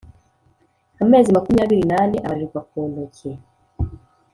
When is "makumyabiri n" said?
1.35-1.91